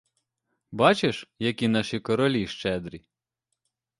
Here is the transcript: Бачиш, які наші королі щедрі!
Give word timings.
Бачиш, 0.71 1.29
які 1.39 1.67
наші 1.67 1.99
королі 1.99 2.47
щедрі! 2.47 3.03